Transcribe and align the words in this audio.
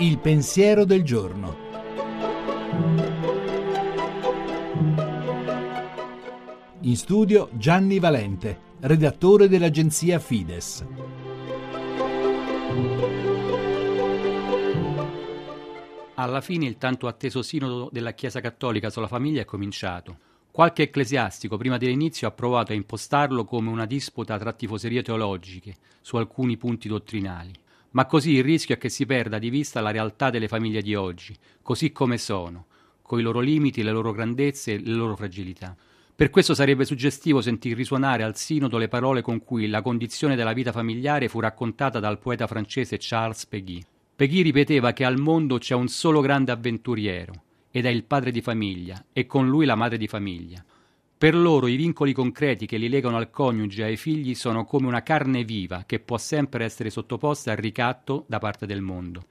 Il 0.00 0.16
pensiero 0.16 0.86
del 0.86 1.02
giorno. 1.02 1.54
In 6.80 6.96
studio 6.96 7.50
Gianni 7.52 7.98
Valente, 7.98 8.58
redattore 8.80 9.46
dell'agenzia 9.46 10.18
Fides. 10.18 10.86
Alla 16.14 16.40
fine 16.40 16.64
il 16.64 16.78
tanto 16.78 17.06
atteso 17.06 17.42
sinodo 17.42 17.90
della 17.92 18.12
Chiesa 18.12 18.40
Cattolica 18.40 18.88
sulla 18.88 19.06
famiglia 19.06 19.42
è 19.42 19.44
cominciato. 19.44 20.16
Qualche 20.50 20.84
ecclesiastico 20.84 21.58
prima 21.58 21.76
dell'inizio 21.76 22.26
ha 22.26 22.30
provato 22.32 22.72
a 22.72 22.74
impostarlo 22.74 23.44
come 23.44 23.68
una 23.68 23.84
disputa 23.84 24.38
tra 24.38 24.54
tifoserie 24.54 25.02
teologiche 25.02 25.76
su 26.00 26.16
alcuni 26.16 26.56
punti 26.56 26.88
dottrinali. 26.88 27.52
Ma 27.92 28.06
così 28.06 28.32
il 28.32 28.44
rischio 28.44 28.74
è 28.74 28.78
che 28.78 28.88
si 28.88 29.06
perda 29.06 29.38
di 29.38 29.50
vista 29.50 29.80
la 29.80 29.90
realtà 29.90 30.30
delle 30.30 30.48
famiglie 30.48 30.82
di 30.82 30.94
oggi, 30.94 31.34
così 31.62 31.90
come 31.90 32.18
sono, 32.18 32.66
coi 33.02 33.22
loro 33.22 33.40
limiti, 33.40 33.82
le 33.82 33.90
loro 33.90 34.12
grandezze 34.12 34.74
e 34.74 34.78
le 34.78 34.92
loro 34.92 35.16
fragilità. 35.16 35.76
Per 36.14 36.30
questo 36.30 36.54
sarebbe 36.54 36.84
suggestivo 36.84 37.40
sentir 37.40 37.74
risuonare 37.74 38.22
al 38.22 38.36
sinodo 38.36 38.76
le 38.76 38.88
parole 38.88 39.22
con 39.22 39.42
cui 39.42 39.66
la 39.68 39.80
condizione 39.80 40.36
della 40.36 40.52
vita 40.52 40.70
familiare 40.70 41.28
fu 41.28 41.40
raccontata 41.40 41.98
dal 41.98 42.18
poeta 42.18 42.46
francese 42.46 42.98
Charles 43.00 43.46
Peguy. 43.46 43.82
Peggy 44.14 44.42
ripeteva 44.42 44.92
che 44.92 45.04
al 45.04 45.18
mondo 45.18 45.56
c'è 45.56 45.74
un 45.74 45.88
solo 45.88 46.20
grande 46.20 46.52
avventuriero, 46.52 47.32
ed 47.70 47.86
è 47.86 47.88
il 47.88 48.04
padre 48.04 48.30
di 48.30 48.42
famiglia, 48.42 49.02
e 49.12 49.24
con 49.24 49.48
lui 49.48 49.64
la 49.64 49.76
madre 49.76 49.96
di 49.96 50.06
famiglia. 50.06 50.62
Per 51.20 51.36
loro 51.36 51.66
i 51.66 51.76
vincoli 51.76 52.14
concreti 52.14 52.64
che 52.64 52.78
li 52.78 52.88
legano 52.88 53.18
al 53.18 53.28
coniuge 53.28 53.82
e 53.82 53.84
ai 53.84 53.98
figli 53.98 54.34
sono 54.34 54.64
come 54.64 54.86
una 54.86 55.02
carne 55.02 55.44
viva 55.44 55.82
che 55.84 56.00
può 56.00 56.16
sempre 56.16 56.64
essere 56.64 56.88
sottoposta 56.88 57.50
al 57.50 57.58
ricatto 57.58 58.24
da 58.26 58.38
parte 58.38 58.64
del 58.64 58.80
mondo. 58.80 59.26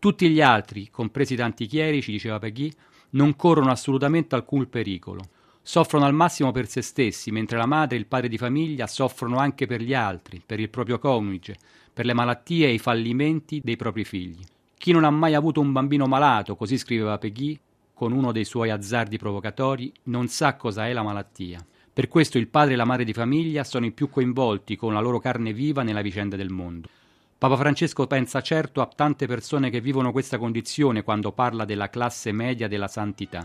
Tutti 0.00 0.28
gli 0.30 0.40
altri, 0.40 0.88
compresi 0.90 1.36
tanti 1.36 1.66
chierici, 1.66 2.10
diceva 2.10 2.40
Peggy, 2.40 2.72
non 3.10 3.36
corrono 3.36 3.70
assolutamente 3.70 4.34
alcun 4.34 4.68
pericolo. 4.68 5.28
Soffrono 5.62 6.06
al 6.06 6.12
massimo 6.12 6.50
per 6.50 6.66
se 6.66 6.82
stessi, 6.82 7.30
mentre 7.30 7.56
la 7.56 7.66
madre 7.66 7.94
e 7.94 8.00
il 8.00 8.06
padre 8.06 8.26
di 8.26 8.36
famiglia 8.36 8.88
soffrono 8.88 9.36
anche 9.36 9.66
per 9.66 9.80
gli 9.80 9.94
altri, 9.94 10.42
per 10.44 10.58
il 10.58 10.70
proprio 10.70 10.98
coniuge, 10.98 11.56
per 11.94 12.04
le 12.04 12.14
malattie 12.14 12.66
e 12.66 12.72
i 12.72 12.78
fallimenti 12.78 13.60
dei 13.62 13.76
propri 13.76 14.02
figli. 14.02 14.42
Chi 14.76 14.90
non 14.90 15.04
ha 15.04 15.10
mai 15.10 15.34
avuto 15.34 15.60
un 15.60 15.70
bambino 15.70 16.08
malato, 16.08 16.56
così 16.56 16.76
scriveva 16.76 17.16
Peggy, 17.16 17.56
con 17.98 18.12
uno 18.12 18.30
dei 18.30 18.44
suoi 18.44 18.70
azzardi 18.70 19.18
provocatori, 19.18 19.92
non 20.04 20.28
sa 20.28 20.54
cosa 20.54 20.86
è 20.86 20.92
la 20.92 21.02
malattia. 21.02 21.58
Per 21.92 22.06
questo 22.06 22.38
il 22.38 22.46
padre 22.46 22.74
e 22.74 22.76
la 22.76 22.84
madre 22.84 23.02
di 23.02 23.12
famiglia 23.12 23.64
sono 23.64 23.86
i 23.86 23.90
più 23.90 24.08
coinvolti 24.08 24.76
con 24.76 24.92
la 24.92 25.00
loro 25.00 25.18
carne 25.18 25.52
viva 25.52 25.82
nella 25.82 26.00
vicenda 26.00 26.36
del 26.36 26.48
mondo. 26.48 26.88
Papa 27.36 27.56
Francesco 27.56 28.06
pensa 28.06 28.40
certo 28.40 28.82
a 28.82 28.86
tante 28.86 29.26
persone 29.26 29.68
che 29.68 29.80
vivono 29.80 30.12
questa 30.12 30.38
condizione 30.38 31.02
quando 31.02 31.32
parla 31.32 31.64
della 31.64 31.90
classe 31.90 32.30
media 32.30 32.68
della 32.68 32.86
santità. 32.86 33.44